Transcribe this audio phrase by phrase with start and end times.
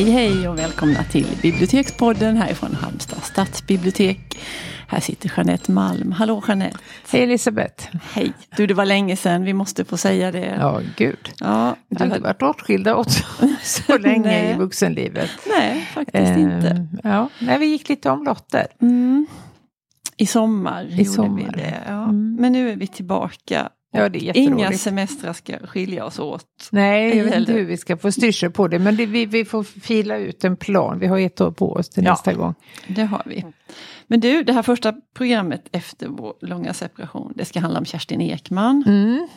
[0.00, 4.38] Hej hej och välkomna till Bibliotekspodden härifrån Halmstad stadsbibliotek.
[4.88, 6.12] Här sitter Jeanette Malm.
[6.12, 6.78] Hallå Jeanette!
[7.10, 7.88] Hej Elisabeth!
[8.12, 8.32] Hej!
[8.56, 10.56] Du, det var länge sedan, vi måste få säga det.
[10.60, 11.30] Ja, gud.
[11.40, 13.24] Ja, Vi har inte varit åtskilda också
[13.62, 15.30] så länge i vuxenlivet.
[15.58, 16.68] Nej, faktiskt inte.
[16.68, 18.66] Ehm, Ja, nej, vi gick lite omlotter.
[18.82, 19.26] Mm.
[20.16, 21.52] I sommar gjorde sommar.
[21.56, 21.78] vi det.
[21.86, 22.02] Ja.
[22.04, 22.36] Mm.
[22.40, 23.68] Men nu är vi tillbaka.
[23.92, 26.68] Ja, det är Inga semestrar ska skilja oss åt.
[26.70, 29.44] Nej, jag vet inte hur vi ska få styrsel på det, men det, vi, vi
[29.44, 30.98] får fila ut en plan.
[30.98, 32.10] Vi har ett år på oss till Ja.
[32.10, 32.54] nästa gång.
[32.88, 33.44] Det har vi.
[34.06, 38.20] Men du, det här första programmet efter vår långa separation, det ska handla om Kerstin
[38.20, 38.84] Ekman.
[38.86, 39.28] Mm.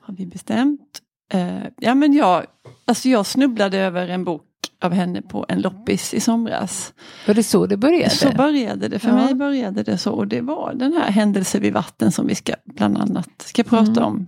[0.00, 1.00] har vi bestämt.
[1.32, 2.46] Eh, ja men jag,
[2.84, 4.42] alltså jag snubblade över en bok
[4.82, 6.92] av henne på en loppis i somras.
[7.26, 8.10] Var det så det började?
[8.10, 9.14] Så började det, för Ja.
[9.14, 10.12] mig började det så.
[10.12, 13.90] Och det var den här Händelse vid vatten som vi ska bland annat ska prata
[13.90, 14.04] Mm.
[14.04, 14.26] om.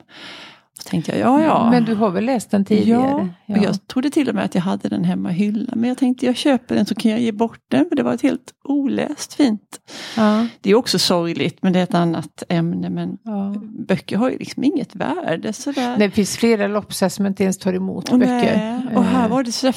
[0.82, 1.70] Så tänkte jag, ja ja.
[1.70, 3.28] Men du har väl läst den Ja, tidigare?
[3.48, 5.72] och jag trodde till och med att jag hade den hemma i hyllan.
[5.78, 7.88] Men jag tänkte jag köper den så kan jag ge bort den.
[7.88, 9.80] För det var ett helt oläst fint.
[10.16, 10.46] ja.
[10.60, 12.90] Det är också sorgligt men det är ett annat ämne.
[12.90, 13.54] Men Ja.
[13.88, 15.96] böcker har ju liksom inget värde sådär.
[15.98, 18.56] Det finns flera loppisar som inte ens tar emot Och böcker.
[18.86, 19.74] Nej, och här Eh, var det sådär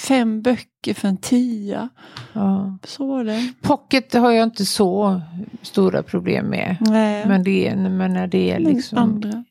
[0.00, 1.88] fem böcker för en tia.
[2.32, 2.78] ja.
[2.84, 3.52] Så var det.
[3.62, 5.20] Pocket har jag inte så
[5.62, 6.76] stora problem med.
[6.80, 9.44] Nej, Men, det är, men när det är liksom andra.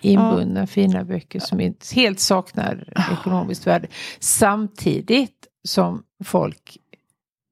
[0.00, 3.86] inbundna fina böcker som inte helt saknar ekonomiskt värde.
[4.20, 6.76] Samtidigt som folk,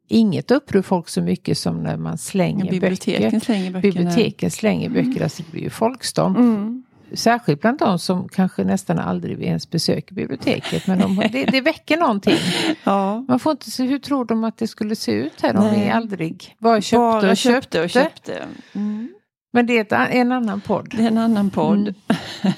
[0.08, 3.40] inget upprör folk så mycket som när man slänger Ja, biblioteken böcker.
[3.40, 3.80] slänger böckerna.
[3.82, 6.36] Biblioteken slänger böcker, alltså det blir ju folkstorm.
[6.36, 6.82] Mm.
[7.14, 10.86] Särskilt bland de som kanske nästan aldrig ens besöker biblioteket.
[10.86, 12.36] Men de, det, det väcker någonting.
[12.84, 13.24] Ja.
[13.28, 15.90] Man får inte se, hur tror de att det skulle se ut här om vi
[15.90, 17.82] aldrig bara köpte Bara och köpte köpte?
[17.82, 18.42] och köpte.
[18.72, 19.08] Mm.
[19.52, 20.94] Men det är en annan podd.
[20.96, 21.78] Det är en annan podd.
[21.78, 21.94] Mm.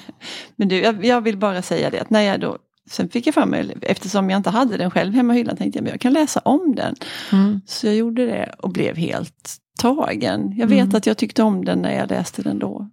[0.55, 2.57] Men du, jag, jag vill bara säga det att när jag då
[2.89, 5.77] Sen fick jag för mig, eftersom jag inte hade den själv hemma i hyllan, tänkte
[5.77, 6.95] jag men jag kan läsa om den.
[7.31, 7.61] Mm.
[7.65, 10.53] Så jag gjorde det och blev helt tagen.
[10.57, 10.95] Jag vet Mm.
[10.95, 12.89] att jag tyckte om den när jag läste den då.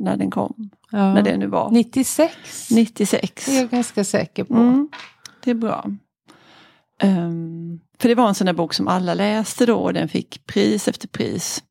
[0.00, 0.70] När den kom.
[0.90, 1.14] Ja.
[1.14, 1.70] När det nu var.
[1.70, 2.70] 96?
[2.70, 3.46] 96.
[3.46, 4.54] Det är jag ganska säker på.
[4.54, 4.88] Mm,
[5.44, 5.84] det är bra.
[7.02, 10.46] Ehm, för det var en sån där bok som alla läste då och den fick
[10.46, 11.64] pris efter pris.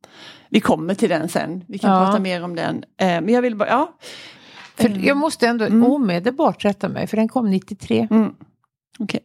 [0.50, 2.06] Vi kommer till den sen, vi kan Ja.
[2.06, 2.84] prata mer om den.
[2.98, 3.94] Ehm, men jag vill bara, ja.
[4.76, 5.84] För Ehm, jag måste ändå Mm.
[5.92, 8.08] omedelbart rätta mig, för den kom 93.
[8.12, 8.34] Mm.
[9.00, 9.20] Okej.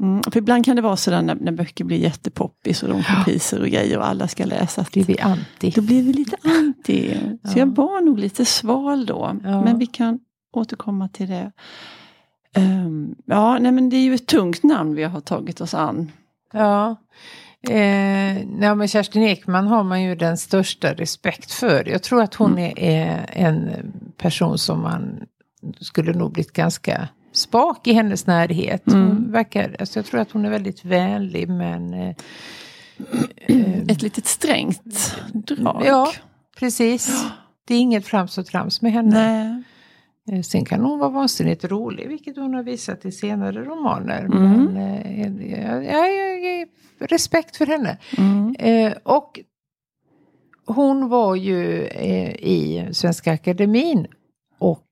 [0.00, 3.24] Mm, för ibland kan det vara sådär när, när böcker blir jättepoppis och de får
[3.24, 4.84] priser och grejer och alla ska läsa.
[4.92, 5.70] Blir vi anti.
[5.70, 7.16] Då blir vi lite anti.
[7.44, 7.58] Så Ja.
[7.58, 9.36] jag var nog lite sval då.
[9.44, 9.64] Ja.
[9.64, 10.18] Men vi kan
[10.52, 11.52] återkomma till det.
[12.54, 16.12] Ehm, ja, nej men det är ju ett tungt namn vi har tagit oss an.
[16.52, 16.96] Ja.
[17.68, 21.88] Eh, ja, men Kerstin Ekman har man ju den största respekt för.
[21.88, 22.64] Jag tror att hon Mm.
[22.64, 23.70] är, är en
[24.16, 25.20] person som man
[25.80, 28.82] skulle nog blivit ganska spak i hennes närhet.
[28.84, 29.32] Hon Mm.
[29.32, 32.14] verkar, alltså jag tror att hon är väldigt vänlig men eh,
[33.88, 35.82] Ett litet strängt drag.
[35.86, 36.12] Ja,
[36.58, 37.24] precis.
[37.64, 39.10] Det är inget frams och trams med henne.
[40.26, 40.38] Nej.
[40.38, 44.24] Eh, Sen kan hon vara vansinnigt rolig, vilket hon har visat i senare romaner.
[44.24, 44.64] Mm.
[44.64, 46.68] Men eh, jag, jag, jag,
[47.10, 47.98] respekt för henne.
[48.18, 48.54] Mm.
[48.58, 49.40] Eh, och
[50.66, 54.06] hon var ju eh, i Svenska Akademin
[54.58, 54.82] och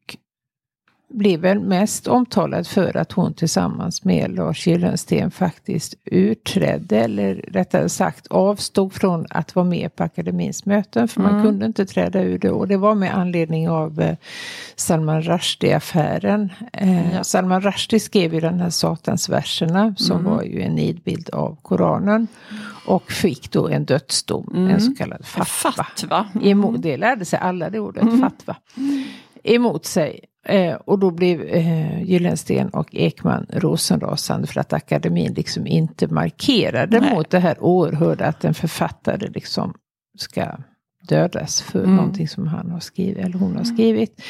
[1.08, 7.88] blev väl mest omtalad för att hon tillsammans med Lars Gyllensten faktiskt utträdde, eller rättare
[7.88, 11.42] sagt avstod från att vara med på akademins möten, för man Mm.
[11.44, 12.50] kunde inte träda ur det.
[12.50, 14.16] Och det var med anledning av eh,
[14.76, 16.52] Salman Rushdie-affären.
[16.72, 17.24] Eh, Ja.
[17.24, 20.32] Salman Rushdie skrev ju den här satansverserna som Mm.
[20.32, 22.28] var ju en nidbild av Koranen.
[22.86, 24.70] Och fick då en dödsdom, Mm.
[24.70, 25.44] en så kallad fatwa.
[25.84, 26.26] Fatwa.
[26.42, 28.20] Emot, det lärde sig alla det ordet, Mm.
[28.20, 28.56] fatwa.
[29.44, 30.20] Emot sig.
[30.48, 37.00] Eh, och då blev eh, Gyllensten och Ekman rosenrasande för att akademin liksom inte markerade
[37.00, 37.14] Nej.
[37.14, 39.74] mot det här oerhörda att en författare liksom
[40.18, 40.46] ska
[41.08, 41.96] dödas för Mm.
[41.96, 44.22] någonting som han har skrivit eller hon har skrivit.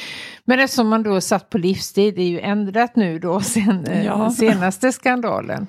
[0.44, 4.04] Men eftersom man då satt på livstid, det är ju ändrat nu då sen eh,
[4.04, 4.30] Ja.
[4.30, 5.66] senaste skandalen.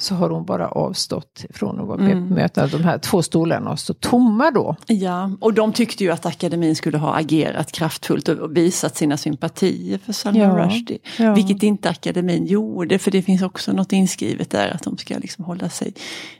[0.00, 2.26] Så har hon bara avstått från att vara Mm.
[2.28, 2.68] möten.
[2.72, 4.76] De här två stolarna står tomma då.
[4.86, 9.98] Ja, och de tyckte ju att akademin skulle ha agerat kraftfullt och visat sina sympatier
[9.98, 10.98] för Salman Ja, Rushdie.
[11.18, 11.34] ja.
[11.34, 15.44] Vilket inte akademin gjorde, för det finns också något inskrivet där att de ska liksom
[15.44, 15.94] hålla sig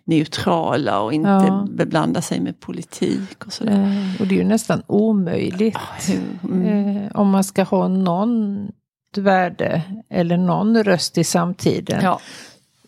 [0.05, 1.67] neutrala och inte Ja.
[1.71, 3.83] beblanda sig med politik och sådär.
[4.17, 5.79] Eh, och det är ju nästan omöjligt.
[6.45, 6.97] Mm.
[6.97, 8.69] Eh, om man ska ha någon
[9.17, 12.01] värde eller någon röst i samtiden.
[12.03, 12.21] Ja,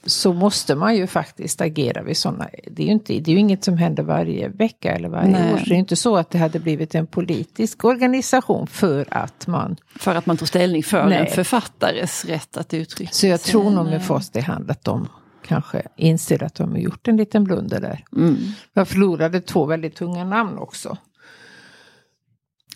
[0.06, 2.49] så måste man ju faktiskt agera vid sådana.
[2.70, 5.52] Det är ju, inte, det är ju inget som händer varje vecka eller varje Nej.
[5.54, 5.58] år.
[5.58, 9.76] Så det är inte så att det hade blivit en politisk organisation för att man...
[9.96, 11.19] För att man tog ställning för Nej.
[11.19, 13.50] en författares rätt att uttrycka Så jag sig.
[13.50, 15.08] tror nog med fast i hand att de
[15.46, 18.04] kanske inser att de har gjort en liten blunder där.
[18.16, 18.37] Mm.
[18.72, 20.96] Jag förlorade två väldigt tunga namn också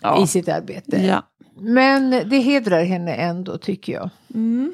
[0.01, 0.23] Ja.
[0.23, 0.97] i sitt arbete.
[1.05, 1.23] Ja.
[1.59, 4.09] Men det hedrar henne ändå tycker jag.
[4.33, 4.73] Mm.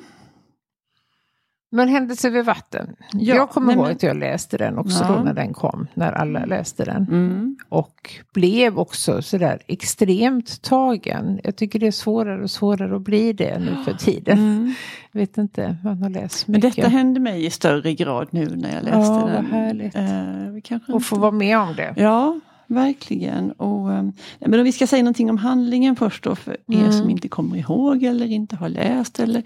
[1.75, 2.95] Men Händelse vid vatten.
[3.13, 5.15] Ja, jag kommer nej, ihåg men- att jag läste den också Ja.
[5.17, 5.87] då när den kom.
[5.93, 7.03] När alla läste den.
[7.03, 7.57] Mm.
[7.69, 11.39] Och blev också sådär extremt tagen.
[11.43, 14.37] Jag tycker det är svårare och svårare att bli det nu för tiden.
[14.37, 14.73] Mm.
[15.11, 16.75] Jag vet inte, man har läst Men mycket.
[16.75, 19.45] detta hände mig i större grad nu när jag läste Ja, vad den.
[19.45, 19.95] härligt.
[19.95, 21.93] Eh, kanske Och få vara med om det.
[21.97, 23.51] Ja, verkligen.
[23.51, 24.03] Och, eh,
[24.39, 26.91] men om vi ska säga någonting om handlingen först då, för er Mm.
[26.91, 29.19] som inte kommer ihåg eller inte har läst.
[29.19, 29.43] Eller,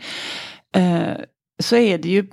[0.76, 1.18] eh,
[1.60, 2.28] så är det ju,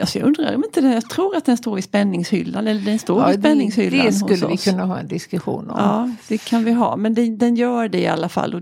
[0.00, 2.98] alltså jag undrar om inte det, jag tror att den står i spänningshyllan, eller den
[2.98, 5.76] står i det, spänningshyllan det skulle hos vi kunna ha en diskussion om.
[5.78, 8.54] Ja, det kan vi ha, men det, den gör det i alla fall.
[8.54, 8.60] Och,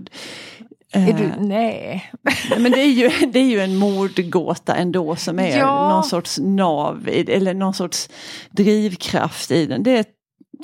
[0.93, 2.11] eh, Är du, nej.
[2.59, 5.89] men det är, ju, det är ju en mordgåta ändå som är Ja.
[5.89, 8.09] någon sorts nav, i- eller någon sorts
[8.51, 9.83] drivkraft i den.
[9.83, 10.05] Det är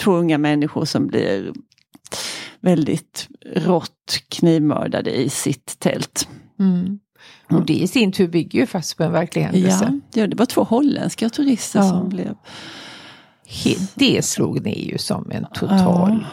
[0.02, 1.54] två unga människor som blir
[2.62, 6.28] väldigt rått knivmördade i sitt tält.
[6.60, 7.00] Mm.
[7.50, 10.00] Och det i sin tur bygger ju fast på en verklig händelse.
[10.14, 11.90] Ja, det var två holländska turister Ja.
[11.90, 12.36] som blev...
[13.96, 16.26] Det slog ner ju som en total...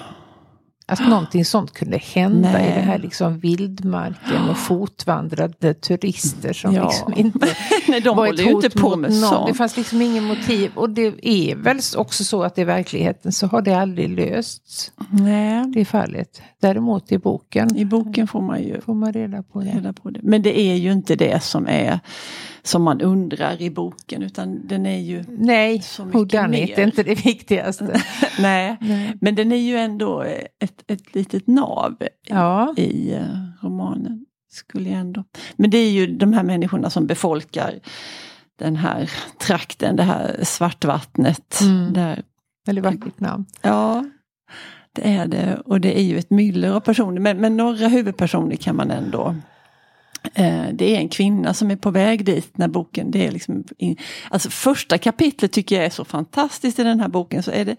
[0.88, 2.70] Att någonting sånt kunde hända Nej.
[2.70, 6.84] i det här liksom vildmarken och fotvandrande turister som Ja.
[6.88, 7.48] liksom inte
[7.88, 9.46] Nej, de var ett hot inte på med någon.
[9.48, 10.70] Det fanns liksom ingen motiv.
[10.74, 15.64] Och det är väl också så att i verkligheten så har det aldrig lösts, Nej,
[15.74, 16.42] det fallet.
[16.60, 19.70] Däremot i boken i boken får man ju får man reda på det.
[19.70, 20.20] reda på det.
[20.22, 22.00] Men det är ju inte det som är
[22.66, 26.78] som man undrar i boken utan den är ju Nej, Så mycket mer.
[26.78, 28.00] är inte det viktigaste.
[28.38, 29.12] Nej, Nej.
[29.20, 30.20] men den är ju ändå
[30.60, 31.96] ett, ett litet nav
[32.28, 32.74] Ja.
[32.76, 33.22] i eh,
[33.62, 34.26] romanen.
[34.52, 35.24] Skulle jag ändå.
[35.56, 37.74] Men det är ju de här människorna som befolkar
[38.58, 41.60] den här trakten, det här svartvattnet.
[41.60, 41.92] Mm.
[41.92, 42.22] Där,
[42.66, 43.46] Väldigt vackert namn.
[43.62, 44.04] ja,
[44.92, 45.60] det är det.
[45.64, 47.20] Och det är ju ett myller av personer.
[47.20, 49.36] Men, men några huvudpersoner kan man ändå
[50.72, 53.96] Det är en kvinna som är på väg dit när boken, det är liksom, in,
[54.30, 57.42] alltså första kapitlet tycker jag är så fantastiskt i den här boken.
[57.42, 57.76] Så är det,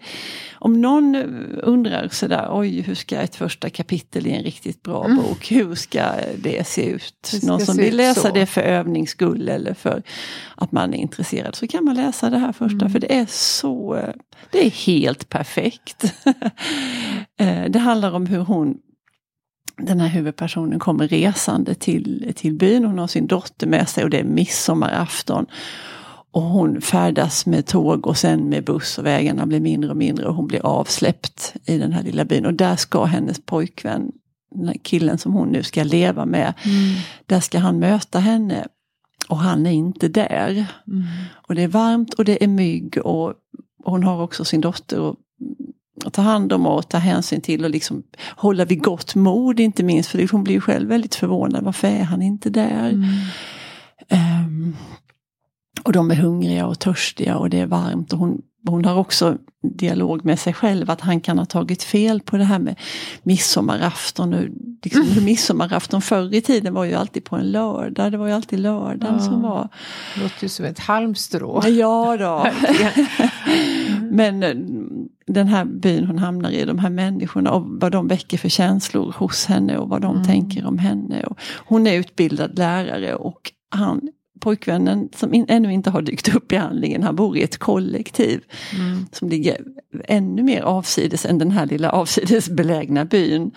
[0.52, 1.14] om någon
[1.62, 5.16] undrar sådär, oj hur ska ett första kapitel i en riktigt bra Mm.
[5.16, 6.04] bok, hur ska
[6.38, 7.28] det se ut?
[7.32, 8.34] Det Någon som vill läsa så.
[8.34, 10.02] det för övnings skull eller för
[10.56, 12.90] att man är intresserad så kan man läsa det här första Mm.
[12.92, 14.14] för det är så, eh,
[14.50, 16.14] det är helt perfekt.
[17.40, 18.78] Eh, det handlar om hur hon
[19.78, 22.84] den här huvudpersonen kommer resande till, till byn.
[22.84, 25.46] Hon har sin dotter med sig och det är midsommarafton.
[26.30, 30.26] Och hon färdas med tåg och sen med buss och vägarna blir mindre och mindre
[30.26, 32.46] och hon blir avsläppt i den här lilla byn.
[32.46, 34.12] Och där ska hennes pojkvän,
[34.54, 36.54] den här killen som hon nu ska leva med,
[37.26, 38.66] där ska han möta henne.
[39.28, 40.50] Och han är inte där.
[40.86, 41.04] Mm.
[41.48, 43.34] Och det är varmt och det är mygg och
[43.84, 45.16] hon har också sin dotter att
[46.12, 48.02] ta hand om och ta hänsyn till och liksom
[48.36, 50.10] hålla vid gott mod inte minst.
[50.10, 52.88] För hon blir ju själv väldigt förvånad, varför är han inte där?
[52.88, 53.04] Mm.
[54.08, 54.76] Ehm,
[55.82, 58.12] och de är hungriga och törstiga och det är varmt.
[58.12, 62.20] Och hon, hon har också dialog med sig själv att han kan ha tagit fel
[62.20, 62.76] på det här med
[63.22, 64.34] midsommarafton.
[64.34, 64.44] Och
[64.84, 65.24] liksom, Mm.
[65.24, 68.12] Midsommarafton förr i tiden var ju alltid på en lördag.
[68.12, 69.24] Det var ju alltid lördagen Ja.
[69.24, 69.68] som var
[70.14, 71.62] Det låter ju som ett halmstrå.
[71.68, 72.46] Ja då.
[74.10, 74.54] Men eh,
[75.26, 79.14] den här byn hon hamnar i, de här människorna och vad de väcker för känslor
[79.18, 80.26] hos henne och vad de Mm.
[80.26, 81.22] tänker om henne.
[81.22, 84.00] Och hon är utbildad lärare och han,
[84.40, 88.40] pojkvännen som in, ännu inte har dykt upp i handlingen, han bor i ett kollektiv
[88.78, 89.06] Mm.
[89.12, 89.56] som ligger
[90.04, 93.50] ännu mer avsides än den här lilla avsides belägna byn.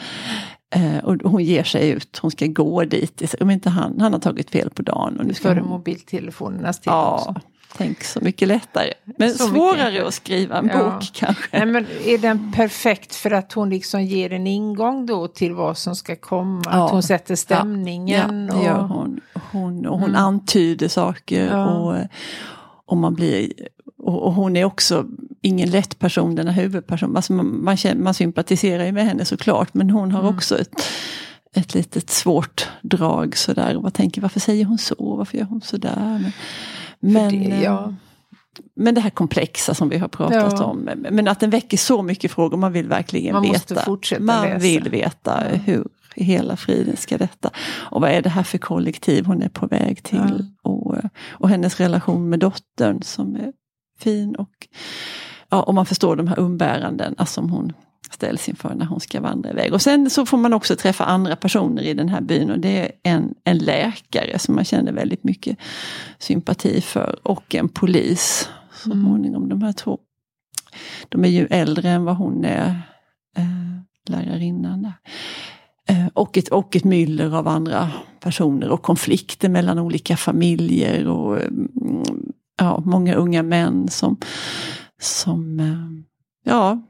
[0.75, 4.19] Eh, och hon ger sig ut, hon ska gå dit, om inte han, han har
[4.19, 5.19] tagit fel på dagen.
[5.19, 7.41] Och nu ska Före hon, mobiltelefonernas tid Ja, också.
[7.77, 8.93] Tänk så mycket lättare.
[9.17, 10.07] Men Så svårare mycket.
[10.07, 10.83] att skriva en Ja.
[10.83, 11.57] bok kanske.
[11.57, 15.77] Nej, men är den perfekt för att hon liksom ger en ingång då till vad
[15.77, 16.61] som ska komma?
[16.65, 16.85] Ja.
[16.85, 18.47] Att hon sätter stämningen?
[18.51, 19.19] Ja, det gör hon.
[19.51, 20.21] hon och hon Mm.
[20.21, 21.47] antyder saker.
[21.47, 21.65] Ja.
[21.77, 21.95] Och,
[22.85, 23.53] och, man blir,
[23.97, 25.05] och, och hon är också
[25.41, 27.15] ingen lätt person, den här huvudpersonen.
[27.15, 30.35] Alltså man, man, känner, man sympatiserar ju med henne såklart, men hon har Mm.
[30.35, 30.81] också ett,
[31.55, 33.75] ett litet svårt drag sådär.
[33.77, 34.95] Och man tänker, varför säger hon så?
[35.17, 35.95] Varför gör hon sådär?
[36.21, 36.31] Men,
[37.01, 37.93] men, det, ja.
[38.75, 40.63] men det här komplexa som vi har pratat Ja.
[40.65, 40.89] om.
[41.11, 43.97] Men att den väcker så mycket frågor, man vill verkligen Man veta.
[44.19, 44.57] man läsa.
[44.57, 45.57] vill veta Ja.
[45.57, 47.49] hur i hela friden ska detta.
[47.91, 50.17] Och vad är det här för kollektiv hon är på väg till.
[50.63, 50.69] Ja.
[50.71, 50.97] Och och,
[51.29, 53.53] och hennes relation med dottern som är
[53.99, 54.35] fin.
[54.35, 54.67] Och,
[55.49, 57.73] ja, och man förstår de här umbäranden alltså, som hon
[58.09, 59.73] ställs inför när hon ska vandra iväg.
[59.73, 62.79] Och sen så får man också träffa andra personer i den här byn och det
[62.79, 65.57] är en, en läkare som man känner väldigt mycket
[66.19, 68.49] sympati för och en polis.
[68.73, 69.03] Så mm.
[69.03, 69.99] småningom de här två.
[71.09, 72.81] De är ju äldre än vad hon är,
[73.37, 74.81] eh, lärarinnan.
[74.81, 74.93] Där.
[75.89, 81.41] Eh, och, ett, och ett myller av andra personer och konflikter mellan olika familjer och
[81.41, 84.17] mm, ja, många unga män som,
[85.01, 86.81] som eh, ja,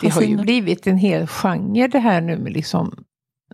[0.00, 3.04] det har ju blivit en hel genre det här nu med liksom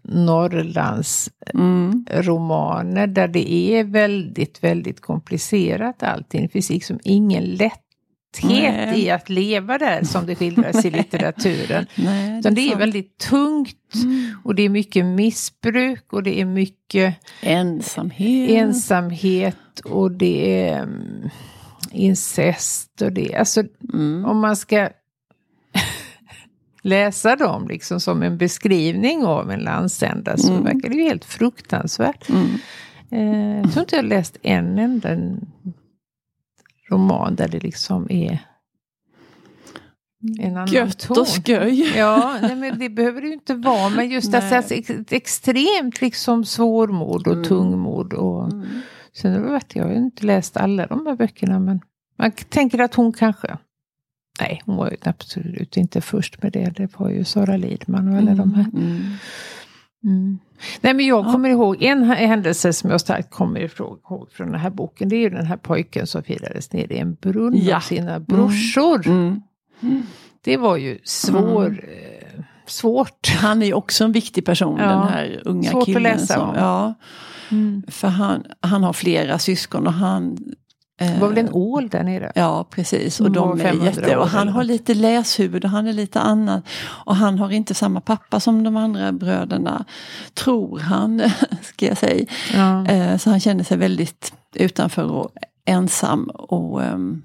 [0.03, 2.07] Norrlands mm.
[2.11, 6.43] romaner där det är väldigt, väldigt komplicerat allting.
[6.43, 7.85] Det finns liksom ingen lätthet
[8.43, 9.05] Nej.
[9.05, 11.87] i att leva där som det skildras i litteraturen.
[11.95, 14.39] Nej, det Utan det är väldigt tungt mm.
[14.45, 21.31] och det är mycket missbruk och det är mycket ensamhet, ensamhet och det är um,
[21.93, 23.63] incest och det, alltså
[23.93, 24.25] mm.
[24.25, 24.89] om man ska
[26.83, 30.65] läsa dem liksom som en beskrivning av en landsända så mm.
[30.65, 32.29] verkar det ju helt fruktansvärt.
[32.29, 32.49] Mm.
[33.11, 35.09] Eh, jag tror inte jag läst en enda
[36.91, 38.39] roman där det liksom är
[40.39, 41.19] en annan Gött ton.
[41.19, 41.97] och sköj.
[41.97, 43.89] Ja, nej, men det behöver det ju inte vara.
[43.89, 47.45] Men just att alltså, ett extremt liksom svårmod och mm.
[47.45, 48.13] tungmod.
[48.13, 48.67] Och, mm.
[49.13, 51.81] Sen vet jag, jag har inte läst alla de här böckerna men
[52.19, 53.59] man tänker att hon kanske
[54.41, 56.73] Nej, hon var ju absolut inte först med det.
[56.77, 58.67] Det var ju Sara Lidman och alla mm, de här.
[58.75, 59.17] Mm.
[60.05, 60.39] Mm.
[60.81, 61.55] Nej men jag kommer ja.
[61.55, 65.09] ihåg en händelse som jag starkt kommer ihåg från den här boken.
[65.09, 67.77] Det är ju den här pojken som firades ner i en brunn ja.
[67.77, 68.25] av sina mm.
[68.25, 69.07] brorsor.
[69.07, 69.43] Mm.
[69.81, 70.03] Mm.
[70.45, 73.29] Det var ju svår, eh, svårt.
[73.29, 74.89] Han är ju också en viktig person ja.
[74.89, 76.03] den här unga svårt killen.
[76.03, 76.55] Svårt att läsa som, om.
[76.55, 76.95] Ja.
[77.89, 80.39] För han, han har flera syskon och han
[81.07, 82.33] det var väl en eh, ål där nere?
[82.35, 83.21] Ja precis.
[83.21, 86.65] Och, de är jätte, och han har lite läshuvud och han är lite annat.
[87.07, 89.85] Och han har inte samma pappa som de andra bröderna.
[90.35, 91.23] Tror han,
[91.63, 92.27] ska jag säga.
[92.55, 92.87] Ja.
[92.87, 95.31] Eh, så han känner sig väldigt utanför och
[95.65, 96.31] ensam.
[96.35, 97.23] Och, ehm,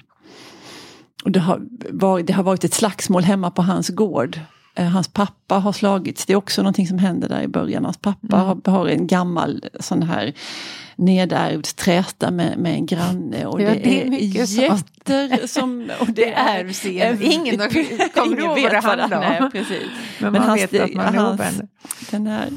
[1.23, 4.39] och det, har varit, det har varit ett slagsmål hemma på hans gård.
[4.75, 7.85] Eh, hans pappa har slagits, det är också någonting som händer där i början.
[7.85, 8.47] Hans pappa mm.
[8.47, 10.33] har, har en gammal sån här
[10.95, 13.45] nedärvd träta med, med en granne.
[13.45, 15.91] Och ja, det, det, är, är jätter som...
[15.99, 17.17] Och det, ärvs igen.
[17.21, 17.57] Ingen
[18.13, 19.51] kommer ihåg vad det handlar om.
[19.51, 19.83] Precis.
[20.19, 21.67] Men, Men man hans, vet att man hans, är
[22.11, 22.49] Den här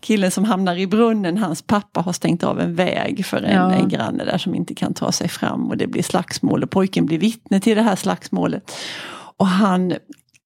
[0.00, 3.72] killen som hamnar i brunnen, hans pappa har stängt av en väg för en, ja.
[3.72, 7.06] en granne där som inte kan ta sig fram och det blir slagsmål och pojken
[7.06, 8.72] blir vittne till det här slagsmålet.
[9.36, 9.94] Och han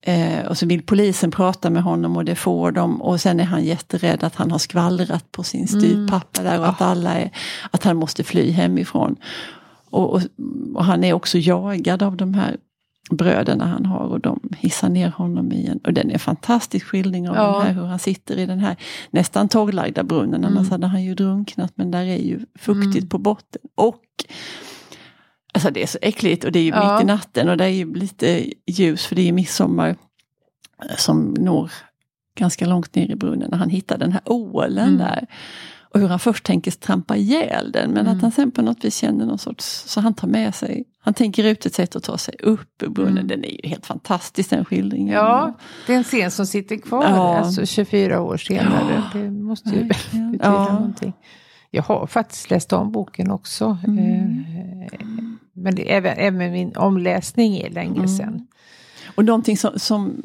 [0.03, 3.45] Eh, och så vill polisen prata med honom och det får de och sen är
[3.45, 7.31] han jätterädd att han har skvallrat på sin styvpappa där och att, alla är,
[7.71, 9.17] att han måste fly hemifrån.
[9.91, 10.23] Och, och,
[10.75, 12.57] och, han är också jagad av de här
[13.11, 16.87] bröderna han har och de hissar ner honom i en, och den är en fantastisk
[16.87, 17.61] skildring av ja.
[17.61, 18.77] här, hur han sitter i den här
[19.11, 20.71] nästan torrlagda brunnen, annars mm.
[20.71, 23.09] hade han ju drunknat men där är ju fuktigt mm.
[23.09, 23.63] på botten.
[23.75, 24.03] Och
[25.53, 26.95] Alltså det är så äckligt och det är ju ja.
[26.95, 29.97] mitt i natten och det är ju lite ljus för det är midsommar
[30.83, 31.73] eh, som når
[32.35, 34.99] ganska långt ner i brunnen när han hittar den här ålen mm.
[34.99, 35.27] där.
[35.95, 38.17] Och hur han först tänker trampa ihjäl den men mm.
[38.17, 41.15] att han sen på något vis känner någon sorts, så han tar med sig, han
[41.15, 43.19] tänker ut ett sätt att ta sig upp ur brunnen.
[43.19, 43.27] Mm.
[43.27, 45.15] Den är ju helt fantastisk den skildringen.
[45.15, 47.39] Ja, det är en scen som sitter kvar, ja.
[47.39, 49.03] alltså 24 år senare.
[49.15, 49.21] Ja.
[49.21, 50.73] Det måste ju betyda ja.
[50.73, 51.13] någonting.
[51.71, 53.79] Jag har faktiskt läst om boken också.
[53.87, 54.45] Mm.
[55.53, 58.09] Men det, även, även min omläsning är länge mm.
[58.09, 58.47] sedan.
[59.15, 60.23] Och någonting som, som,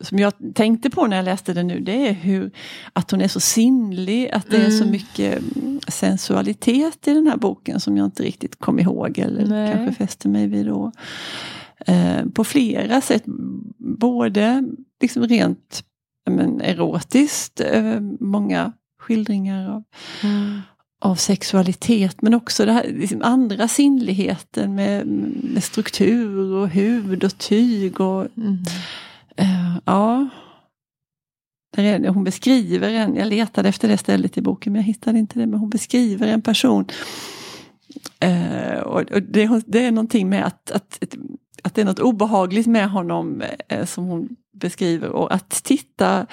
[0.00, 2.50] som jag tänkte på när jag läste den nu det är hur
[2.92, 4.66] att hon är så sinnlig, att det mm.
[4.66, 4.92] är så mm.
[4.92, 5.42] mycket
[5.88, 9.72] sensualitet i den här boken som jag inte riktigt kom ihåg eller Nej.
[9.72, 10.92] kanske fäste mig vid då.
[11.86, 13.22] Eh, på flera sätt,
[13.78, 14.64] både
[15.00, 15.84] liksom rent
[16.30, 19.82] men, erotiskt, eh, många skildringar av,
[20.22, 20.60] mm
[21.00, 25.06] av sexualitet men också här, liksom andra sinnligheten med,
[25.42, 28.00] med struktur och hud och tyg.
[28.00, 28.58] Och, mm.
[29.40, 30.28] uh, ja.
[31.76, 35.18] Där är, hon beskriver en, jag letade efter det stället i boken men jag hittade
[35.18, 36.84] inte det, men hon beskriver en person.
[38.24, 40.98] Uh, och, och det, det, är någonting med att, att,
[41.62, 46.26] att det är något obehagligt med honom uh, som hon beskriver och att titta,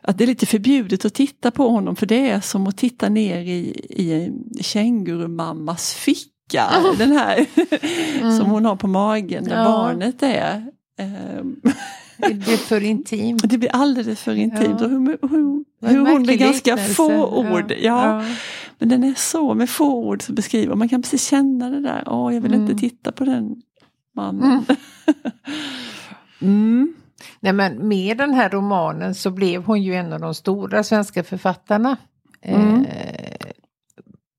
[0.00, 3.08] att det är lite förbjudet att titta på honom för det är som att titta
[3.08, 6.64] ner i, i en kängurumammas ficka.
[6.80, 6.98] Mm.
[6.98, 7.46] Den här
[8.20, 8.38] mm.
[8.38, 9.64] som hon har på magen där ja.
[9.64, 10.66] barnet är.
[10.98, 11.56] Ehm.
[12.16, 13.42] Det blir för intimt.
[13.48, 14.80] Det blir alldeles för intimt.
[14.80, 14.86] Ja.
[14.86, 17.70] hur, hur, hur hon med ganska få ord.
[17.70, 17.76] Ja.
[17.80, 18.24] ja.
[18.78, 22.02] Men den är så, med få ord så beskriver man kan precis känna det där,
[22.06, 22.66] åh jag vill Mm.
[22.66, 23.62] inte titta på den
[24.16, 24.64] mannen.
[26.40, 26.94] Mm.
[27.40, 31.24] Nej, men med den här romanen så blev hon ju en av de stora svenska
[31.24, 31.96] författarna.
[32.42, 32.84] Mm.
[32.84, 33.46] Eh,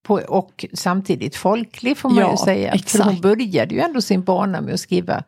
[0.03, 2.71] på, och samtidigt folklig får man Ja, ju säga.
[2.71, 3.05] För exakt.
[3.05, 5.23] hon började ju ändå sin bana med att skriva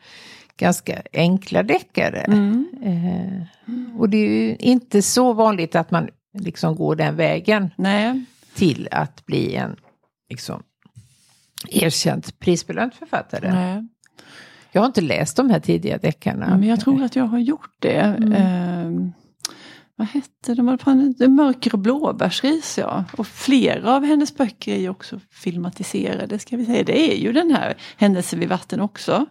[0.58, 2.20] ganska enkla deckare.
[2.20, 2.68] Mm.
[2.84, 6.10] Eh, och det är ju inte så vanligt att man
[6.40, 9.76] liksom går den vägen Nej, till att bli en
[10.30, 10.64] liksom,
[11.70, 13.52] erkänd prisbelönt författare.
[13.52, 13.88] nej.
[14.78, 16.48] Jag har inte läst de här tidiga deckarna.
[16.50, 18.00] Men jag tror att jag har gjort det.
[18.00, 18.34] Mm.
[18.34, 19.12] Eh,
[19.96, 20.78] vad hette de?
[21.18, 21.28] Det?
[21.28, 23.04] Mörker blåbärsris ja.
[23.18, 26.84] Och flera av hennes böcker är ju också filmatiserade ska vi säga.
[26.84, 29.26] Det är ju den här Händelse vid vatten också.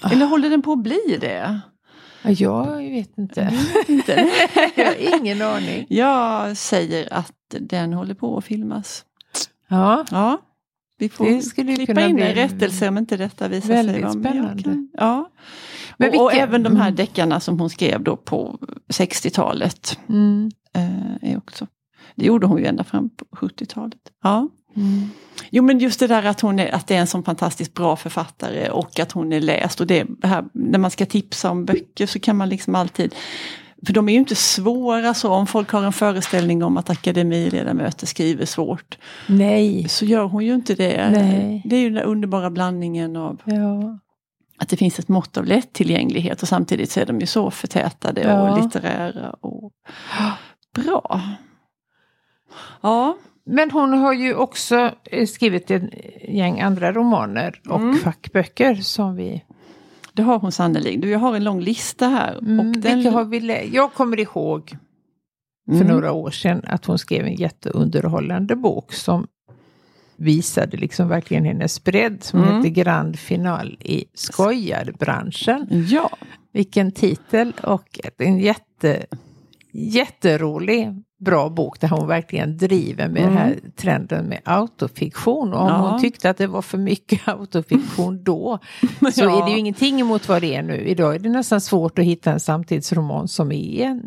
[0.00, 0.10] Ah.
[0.10, 1.60] Eller håller den på att bli det?
[2.22, 3.58] Ja, Jag vet inte.
[3.88, 4.30] Inte.
[4.74, 5.86] jag har ingen aning.
[5.88, 9.04] Jag säger att den håller på att filmas.
[9.68, 10.38] Ja, Ja,
[10.98, 14.14] vi får Det skulle klippa in en rättelse om inte detta visar sig väldigt vara
[14.14, 14.62] men jag spännande.
[14.62, 15.30] Kan, ja.
[15.96, 16.96] Men och, och även de här mm.
[16.96, 19.98] deckarna som hon skrev då på 60-talet.
[20.08, 20.50] mm.
[20.74, 21.66] Eh, är också.
[22.14, 24.00] Det gjorde hon ju ända fram på 70-talet.
[24.22, 24.48] Ja.
[24.76, 25.10] Mm.
[25.50, 27.96] Jo men just det där att, hon är, att det är en sån fantastiskt bra
[27.96, 29.80] författare och att hon är läst.
[29.80, 33.14] Och det här, när man ska tipsa om böcker så kan man liksom alltid
[33.86, 38.06] för de är ju inte svåra så om folk har en föreställning om att akademiledamöter
[38.06, 38.98] skriver svårt.
[39.26, 39.88] Nej.
[39.88, 41.10] Så gör hon ju inte det.
[41.10, 41.62] Nej.
[41.64, 43.98] Det är ju den underbara blandningen av Ja.
[44.58, 48.20] att det finns ett mått av lättillgänglighet och samtidigt så är de ju så förtätade
[48.20, 48.50] Ja.
[48.52, 49.72] och litterära och
[50.74, 51.20] bra.
[52.80, 53.16] Ja,
[53.50, 55.82] Men hon har ju också eh, skrivit ett
[56.28, 57.96] gäng andra romaner och Mm.
[57.98, 59.44] fackböcker som vi...
[60.18, 61.00] det har hon.
[61.00, 62.38] Du, Jag har en lång lista här.
[62.38, 63.40] Mm, och den, har vi
[63.72, 64.76] Jag kommer ihåg
[65.68, 65.86] för Mm.
[65.86, 69.26] några år sedan att hon skrev en jätteunderhållande bok som
[70.16, 72.56] visade liksom verkligen hennes bredd som Mm.
[72.56, 75.66] hette Grand Final i skojarbranschen.
[75.88, 76.10] Ja,
[76.52, 79.06] Vilken titel och en jätte,
[79.72, 83.34] jätterolig bra bok där hon verkligen driver med Mm.
[83.34, 85.52] den här trenden med autofiktion.
[85.52, 85.88] Och om Ja.
[85.90, 88.58] hon tyckte att det var för mycket autofiktion då
[89.12, 89.42] så Ja.
[89.42, 90.86] är det ju ingenting emot vad det är nu.
[90.88, 94.02] Idag är det nästan svårt att hitta en samtidsroman som är en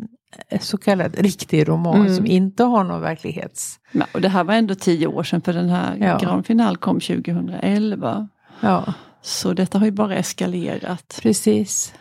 [0.48, 2.16] eh, så kallad riktig roman Mm.
[2.16, 3.78] som inte har någon verklighets...
[3.92, 6.18] men- och det här var ändå tio år sedan för den här Ja.
[6.18, 8.28] Grand Final kom 2011.
[8.60, 11.18] Ja, Så detta har ju bara eskalerat.
[11.22, 11.94] precis.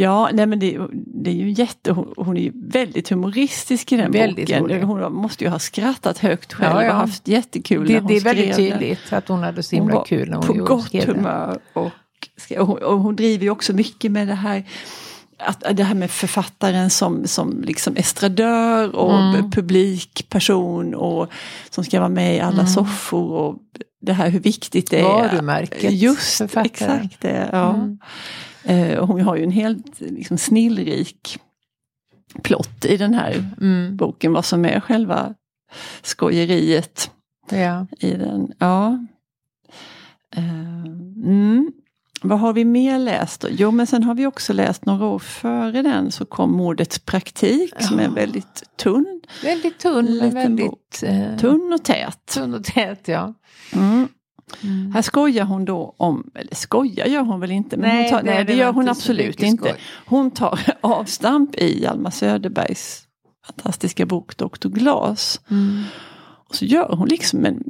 [0.00, 0.78] Ja, nej men det,
[1.24, 4.62] det är ju jätte, hon, hon är ju väldigt humoristisk i den Väldigt boken.
[4.64, 4.82] rolig.
[4.82, 6.90] Hon måste ju ha skrattat högt själv Ja, ja.
[6.92, 8.78] och haft jättekul Det, när hon det är väldigt skrev den.
[8.78, 11.06] tydligt att hon hade så Hon himla var kul när hon på gjorde- gott skrev
[11.06, 11.16] den.
[11.16, 11.58] humör.
[11.72, 11.90] Och,
[12.58, 14.64] och, hon, och hon driver ju också mycket med det här
[15.40, 19.50] att det här med författaren som, som liksom estradör och Mm.
[19.50, 21.28] publikperson och
[21.70, 23.56] som ska vara med i alla soffor och
[24.00, 25.02] det här hur viktigt det är.
[25.04, 26.66] Varumärket Just författaren.
[26.96, 27.48] exakt det.
[27.52, 27.74] Ja.
[27.74, 27.98] Mm.
[28.68, 31.38] Eh, hon har ju en helt liksom, snillrik
[32.42, 33.96] plott i den här Mm.
[33.96, 35.34] boken, vad som är själva
[36.02, 37.10] skojeriet
[37.50, 37.86] Ja.
[38.00, 38.52] i den.
[38.58, 38.98] Ja.
[40.36, 40.84] Eh,
[41.24, 41.72] mm.
[42.22, 43.48] Vad har vi mer läst då?
[43.50, 47.74] Jo men sen har vi också läst några år före den så kom Mordets praktik
[47.82, 48.10] som är Ja.
[48.10, 49.20] väldigt tunn.
[49.42, 52.26] Väldigt tunn men väldigt eh, Tunn och tät.
[52.26, 53.08] tunn och tät.
[53.08, 53.34] Ja.
[53.72, 54.08] Mm.
[54.62, 54.92] Mm.
[54.92, 58.22] Här skojar hon då om, eller skojar gör hon väl inte, men Nej, hon tar,
[58.22, 59.62] nej, det det gör hon absolut inte.
[59.62, 59.80] skoj.
[60.06, 63.08] Hon tar avstamp i Hjalmar Söderbergs
[63.46, 64.68] fantastiska bok Dr.
[64.68, 65.40] Glas.
[65.50, 65.82] Mm.
[66.48, 67.62] Och så gör hon liksom en,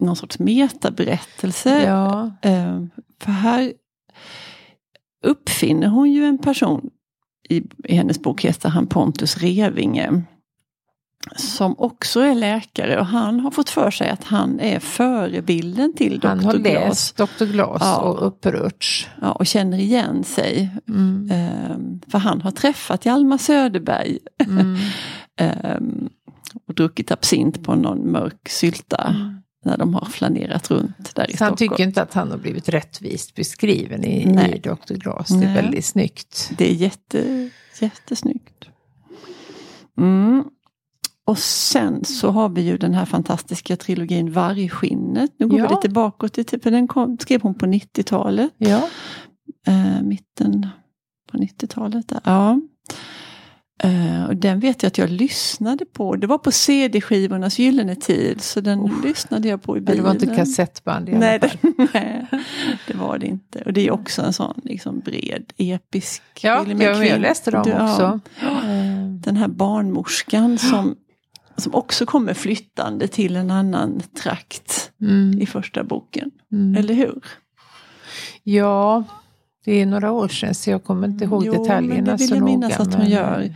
[0.00, 1.84] någon sorts metaberättelse.
[1.84, 2.30] Ja.
[2.42, 2.82] Eh,
[3.20, 3.72] för här
[5.24, 6.90] uppfinner hon ju en person,
[7.48, 10.22] i, i hennes bok heter han Pontus Revinge,
[11.36, 16.18] som också är läkare och han har fått för sig att han är förebilden till
[16.20, 16.28] Dr.
[16.28, 16.64] Han har Glas.
[16.64, 17.44] läst Dr.
[17.44, 17.96] Glas Ja.
[17.96, 19.08] och upprörts.
[19.20, 20.70] Ja, och känner igen sig.
[20.88, 21.30] Mm.
[21.30, 24.76] Eh, för han har träffat Hjalmar Söderberg Mm.
[25.40, 25.80] eh,
[26.68, 29.14] och druckit absint på någon mörk sylta
[29.64, 31.36] när de har flanerat runt där i Mm.
[31.38, 31.56] Så han Stockholm.
[31.76, 34.54] tycker inte att han har blivit rättvist beskriven i, Nej.
[34.54, 34.94] i Dr.
[34.94, 35.28] Glas.
[35.28, 35.54] Det är Nej.
[35.54, 36.50] väldigt snyggt.
[36.58, 38.64] Det är jätte, jättesnyggt.
[39.98, 40.44] Mm.
[41.30, 45.30] Och sen så har vi ju den här fantastiska trilogin Vargskinnet.
[45.38, 45.68] Nu går Ja.
[45.68, 48.50] vi lite bakåt i tiden, för den kom, skrev hon på 90-talet.
[48.58, 48.88] Ja.
[49.66, 50.66] Eh, mitten
[51.32, 52.08] på 90-talet.
[52.08, 52.20] Där.
[52.24, 52.60] Ja.
[53.82, 56.16] Eh, och den vet jag att jag lyssnade på.
[56.16, 58.40] Det var på CD-skivornas gyllene tid.
[58.40, 59.96] Så den lyssnade jag på i Ja, bilen.
[59.96, 61.50] det var inte kassettband i alla Nej, fall.
[61.62, 62.26] det, nej,
[62.86, 63.62] det var det inte.
[63.66, 67.64] Och det är också en sån liksom bred, episk Ja, film ja jag läste dem
[67.66, 67.92] Ja.
[67.92, 68.20] också.
[68.46, 70.94] Eh, Den här barnmorskan som,
[71.60, 75.40] som också kommer flyttande till en annan trakt Mm.
[75.40, 76.30] i första boken.
[76.52, 76.76] Mm.
[76.76, 77.18] Eller hur?
[78.42, 79.04] Ja,
[79.64, 82.28] det är några år sedan så jag kommer inte ihåg Jo, detaljerna men det vill
[82.28, 82.52] så jag noga.
[82.52, 83.54] minnas att hon men- gör.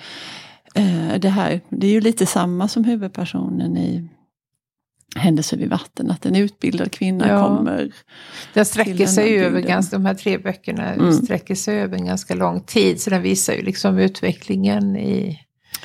[0.74, 4.08] Eh, det här, det är ju lite samma som huvudpersonen i
[5.16, 7.46] Händelser vid vatten, att en utbildad kvinna Ja.
[7.46, 7.92] kommer.
[8.54, 11.12] Den sträcker sig över, ganska, de här tre böckerna Mm.
[11.12, 13.00] sträcker sig över en ganska lång tid.
[13.00, 15.40] Så den visar ju liksom utvecklingen i,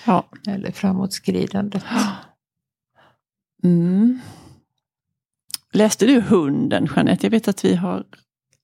[0.05, 0.25] Ja.
[0.47, 1.83] eller framåtskridandet.
[3.63, 4.19] Mm.
[5.73, 7.25] Läste du Hunden, Jeanette?
[7.25, 8.03] Jag vet att vi har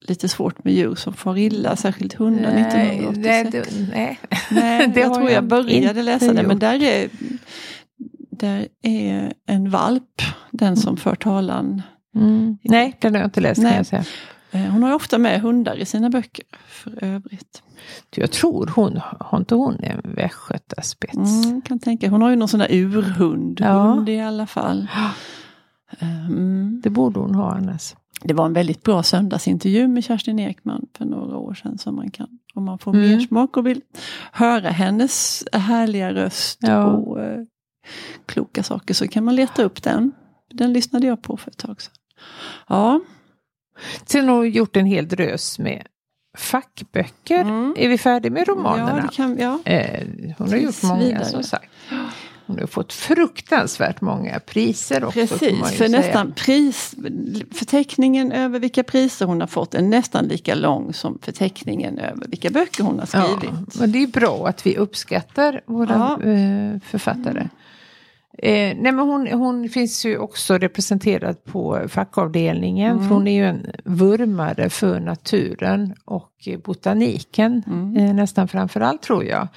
[0.02, 3.26] lite svårt med djur som far illa, särskilt hundar Nej, 1986.
[3.26, 4.20] nej, det- nej.
[4.52, 7.10] Nej, det jag tror jag jag började läsa det, men där är,
[8.32, 10.22] där är en valp,
[10.52, 11.82] den som för talan.
[12.16, 12.58] Mm.
[12.64, 13.78] Nej, den har jag inte läst kan Nej.
[13.78, 14.06] jag säga.
[14.52, 17.64] Eh, Hon har ofta med hundar i sina böcker för övrigt.
[18.16, 21.46] Jag tror hon, har inte hon en västgötaspets?
[21.46, 22.10] Mm, kan tänka.
[22.10, 23.74] Hon har ju någon sån där urhund, Ja.
[23.84, 24.88] hund i alla fall.
[26.00, 26.80] Mm.
[26.84, 27.96] Det borde hon ha annars.
[28.24, 32.12] Det var en väldigt bra söndagsintervju med Kerstin Ekman för några år sedan som man
[32.12, 33.10] kan, om man får Mm.
[33.10, 33.82] mer smak och vill
[34.32, 36.86] höra hennes härliga röst Ja.
[36.86, 37.42] och eh,
[38.26, 40.12] kloka saker så kan man leta upp den.
[40.54, 41.94] Den lyssnade jag på för ett tag sedan.
[42.68, 43.00] Ja,
[44.06, 45.88] Sen har hon gjort en hel drös med
[46.38, 47.42] fackböcker.
[47.42, 47.74] Mm.
[47.78, 49.02] Är vi färdiga med ja, romanerna?
[49.02, 49.60] det kan, ja.
[49.66, 51.26] Eh, hon har gjort många vidare.
[51.26, 51.66] som sagt.
[52.48, 55.20] Hon har fått fruktansvärt många priser också.
[55.20, 56.96] Precis, för nästan pris,
[57.52, 62.50] förteckningen över vilka priser hon har fått är nästan lika lång som förteckningen över vilka
[62.50, 63.80] böcker hon har Ja, skrivit.
[63.80, 66.30] men det är bra att vi uppskattar våra Ja.
[66.32, 67.48] eh, författare.
[68.38, 72.92] Eh, nej men hon, hon finns ju också representerad på fackavdelningen.
[72.92, 73.08] Mm.
[73.08, 76.32] För hon är ju en vurmare för naturen och
[76.64, 77.64] botaniken.
[77.68, 77.98] Mm.
[77.98, 79.48] Eh, nästan framförallt tror jag.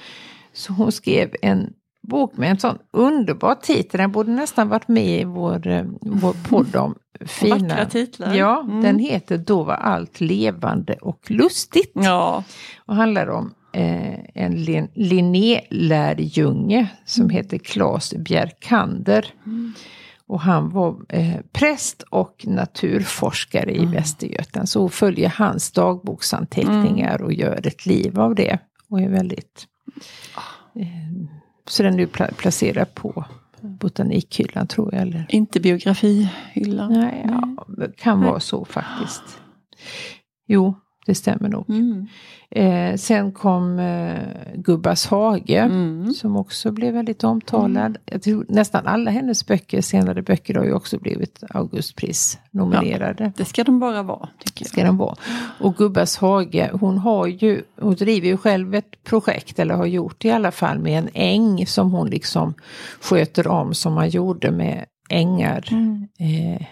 [0.53, 1.73] Så hon skrev en
[2.07, 3.97] bok med en sån underbar titel.
[3.97, 7.55] Den borde nästan varit med i vår, eh, vår podd om fina...
[7.67, 8.33] Vackra titlar.
[8.33, 8.81] Ja, Mm.
[8.81, 11.91] den heter Då var allt levande och lustigt.
[11.93, 12.43] Ja,
[12.77, 19.33] Och handlar om en lin Linnélärjunge som heter Claes Bjerkander.
[20.29, 24.69] Och han var eh, präst och naturforskare i Västergötland.
[24.69, 28.59] Så följer hans dagboksanteckningar och gör ett liv av det.
[28.89, 29.67] Och är väldigt...
[30.75, 30.87] Eh,
[31.67, 33.25] så den är pla placerad på
[33.61, 35.01] botanikhyllan tror jag.
[35.01, 35.25] Eller?
[35.29, 36.93] inte biografihyllan.
[36.93, 39.41] Nej, ja, det kan vara så faktiskt.
[40.47, 40.75] Jo,
[41.09, 41.69] det stämmer nog.
[41.69, 42.07] Mm.
[42.51, 44.17] Eh, sen kom eh,
[44.55, 45.57] Gubbas hage.
[45.59, 46.13] Mm.
[46.13, 47.97] Som också blev väldigt omtalad.
[48.05, 53.31] Jag tror nästan alla hennes böcker, senare böcker har ju också blivit Augustpris nominerade.
[53.37, 54.69] Det ska de bara vara, tycker jag.
[54.69, 55.15] Ska de vara.
[55.59, 60.25] Och Gubbas hage, hon har ju, hon driver ju själv ett projekt, eller har gjort
[60.25, 62.53] i alla fall, med en äng som hon liksom
[63.01, 66.07] sköter om som man gjorde med ängar Mm.
[66.19, 66.65] eh,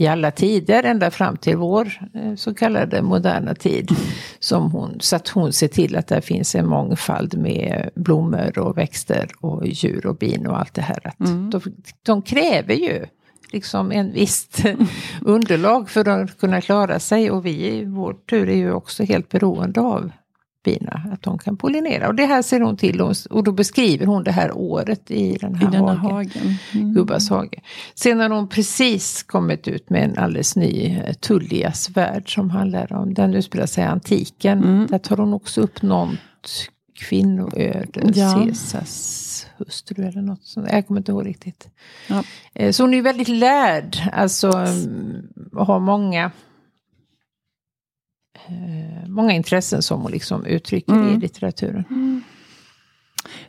[0.00, 3.90] i alla tider, ända fram till vår eh, så kallade moderna tid.
[4.38, 8.78] Som hon, så att hon ser till att det finns en mångfald med blommor och
[8.78, 11.06] växter och djur och bin och allt det här.
[11.06, 11.50] Att Mm.
[11.50, 11.60] de,
[12.02, 13.06] de kräver ju
[13.52, 14.64] liksom en visst
[15.20, 19.28] underlag för att kunna klara sig och vi i vår tur är ju också helt
[19.28, 20.10] beroende av
[20.64, 22.08] bina, att de kan pollinera.
[22.08, 25.54] Och det här ser hon till och- då beskriver hon det här året i den
[25.54, 26.10] I här denna hagen.
[26.10, 26.54] hagen.
[26.74, 26.94] Mm.
[26.94, 27.60] Gubbas hage.
[27.94, 32.92] Sen har hon precis kommit ut med en alldeles ny eh, Tullias värld som handlar
[32.92, 34.58] om, den utspelar sig i antiken.
[34.64, 34.86] Mm.
[34.86, 36.18] Där tar hon också upp något
[37.08, 38.34] kvinnoöde, Ja.
[38.34, 40.68] Caesars hustru eller något sånt.
[40.72, 41.68] Jag kommer inte ihåg riktigt.
[42.06, 42.22] Ja.
[42.54, 45.22] Eh, Så hon är ju väldigt lärd, alltså mm,
[45.56, 46.30] har många
[49.06, 51.20] Många intressen som hon liksom uttrycker i Mm.
[51.20, 51.84] litteraturen.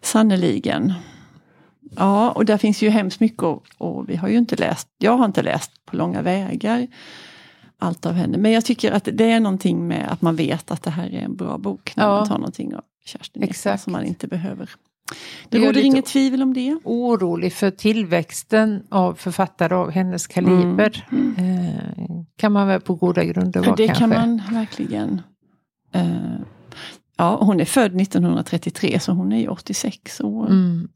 [0.01, 0.93] Sannerligen.
[1.95, 5.17] Ja, och där finns ju hemskt mycket och, och vi har ju inte läst, jag
[5.17, 6.88] har inte läst på långa vägar
[7.80, 8.38] allt av henne.
[8.38, 11.21] Men jag tycker att det är någonting med att man vet att det här är
[11.21, 12.10] en bra bok när Ja.
[12.17, 13.84] man tar någonting av Kerstin Ekman Exakt.
[13.84, 14.69] som man inte behöver.
[15.49, 16.77] Det råder inget tvivel om det.
[16.84, 21.08] orolig för tillväxten av författare av hennes kaliber.
[21.38, 22.11] Eh,
[22.41, 24.01] kan man väl på goda grunder vara det kanske.
[24.01, 25.21] kan man verkligen.
[25.91, 26.39] Eh,
[27.17, 30.49] ja, hon är född 1933 så hon är ju 86 år.
[30.49, 30.89] Mm.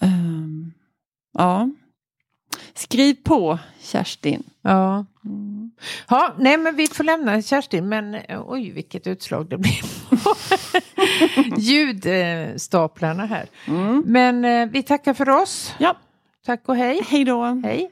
[0.00, 0.72] Ehm,
[1.32, 1.70] ja.
[2.74, 4.42] Skriv på Kerstin.
[4.62, 5.04] Ja.
[5.24, 5.70] Mm.
[6.08, 9.64] ja, nej men vi får lämna Kerstin men eh, oj vilket utslag det på
[11.60, 13.46] ljudstaplarna här.
[13.66, 14.02] Mm.
[14.06, 15.74] Men eh, vi tackar för oss.
[15.78, 15.96] Ja,
[16.46, 17.00] Tack och hej.
[17.08, 17.44] hej då.
[17.64, 17.90] Hej.